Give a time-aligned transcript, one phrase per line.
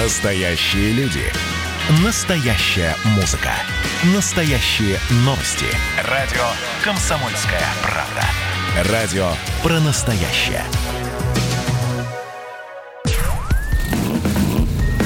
[0.00, 1.24] Настоящие люди.
[2.04, 3.50] Настоящая музыка.
[4.14, 5.66] Настоящие новости.
[6.08, 6.44] Радио
[6.84, 8.92] «Комсомольская правда».
[8.92, 9.28] Радио
[9.60, 10.62] про настоящее.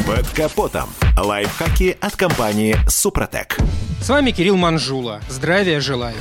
[0.07, 0.91] Под капотом.
[1.17, 3.57] Лайфхаки от компании «Супротек».
[4.03, 5.23] С вами Кирилл Манжула.
[5.31, 6.17] Здравия желаю.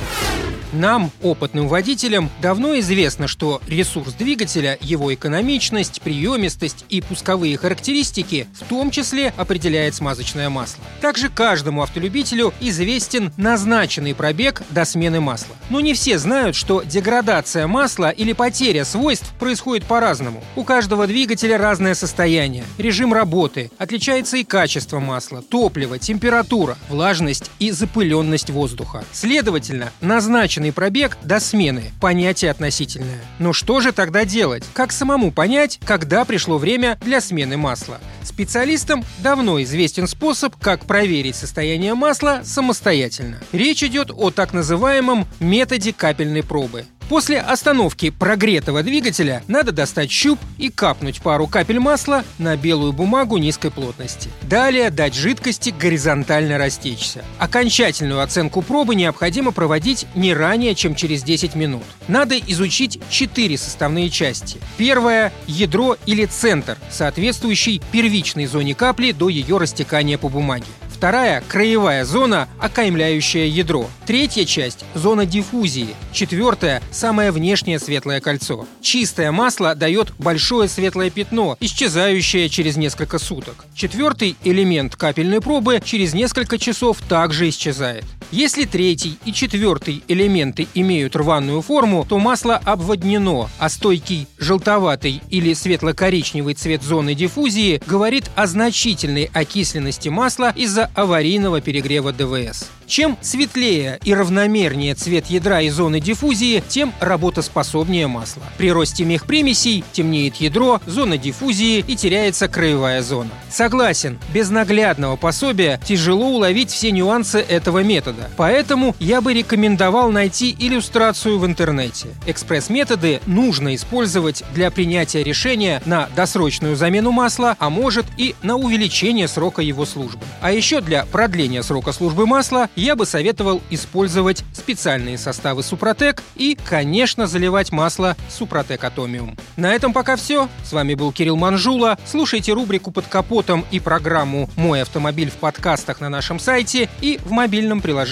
[0.72, 8.68] Нам, опытным водителям, давно известно, что ресурс двигателя, его экономичность, приемистость и пусковые характеристики в
[8.68, 10.82] том числе определяет смазочное масло.
[11.02, 15.54] Также каждому автолюбителю известен назначенный пробег до смены масла.
[15.68, 20.42] Но не все знают, что деградация масла или потеря свойств происходит по-разному.
[20.56, 27.70] У каждого двигателя разное состояние, режим работы, отличается и качество масла, топливо, температура, влажность и
[27.70, 29.04] запыленность воздуха.
[29.12, 31.90] Следовательно, назначенный назначенный пробег до смены.
[32.00, 33.20] Понятие относительное.
[33.38, 34.64] Но что же тогда делать?
[34.72, 38.00] Как самому понять, когда пришло время для смены масла?
[38.22, 43.38] Специалистам давно известен способ, как проверить состояние масла самостоятельно.
[43.52, 46.84] Речь идет о так называемом методе капельной пробы.
[47.12, 53.36] После остановки прогретого двигателя надо достать щуп и капнуть пару капель масла на белую бумагу
[53.36, 54.30] низкой плотности.
[54.40, 57.22] Далее дать жидкости горизонтально растечься.
[57.38, 61.82] Окончательную оценку пробы необходимо проводить не ранее, чем через 10 минут.
[62.08, 64.58] Надо изучить четыре составные части.
[64.78, 70.64] Первая– ядро или центр, соответствующий первичной зоне капли до ее растекания по бумаге.
[71.02, 73.90] Вторая– краевая зона, окаймляющая ядро.
[74.06, 75.96] Третья часть– зона диффузии.
[76.12, 78.68] Четвертая– самое внешнее светлое кольцо.
[78.80, 83.64] Чистое масло дает большое светлое пятно, исчезающее через несколько суток.
[83.74, 88.04] Четвертый элемент капельной пробы через несколько часов также исчезает.
[88.32, 95.52] Если третий и четвертый элементы имеют рваную форму, то масло обводнено, а стойкий желтоватый или
[95.52, 102.70] светло-коричневый цвет зоны диффузии говорит о значительной окисленности масла из-за аварийного перегрева ДВС.
[102.86, 108.42] Чем светлее и равномернее цвет ядра и зоны диффузии, тем работоспособнее масло.
[108.58, 113.30] При росте мехпримесей темнеет ядро, зона диффузии и теряется краевая зона.
[113.50, 118.21] Согласен, без наглядного пособия тяжело уловить все нюансы этого метода.
[118.36, 122.08] Поэтому я бы рекомендовал найти иллюстрацию в интернете.
[122.26, 129.28] Экспресс-методы нужно использовать для принятия решения на досрочную замену масла, а может и на увеличение
[129.28, 130.20] срока его службы.
[130.40, 136.56] А еще для продления срока службы масла я бы советовал использовать специальные составы Супротек и,
[136.64, 139.36] конечно, заливать масло Супротек Атомиум.
[139.56, 140.48] На этом пока все.
[140.64, 141.98] С вами был Кирилл Манжула.
[142.06, 147.30] Слушайте рубрику «Под капотом» и программу «Мой автомобиль» в подкастах на нашем сайте и в
[147.30, 148.11] мобильном приложении